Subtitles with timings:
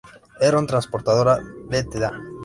[0.47, 1.33] Enron Transportadora
[1.71, 2.09] Ltda.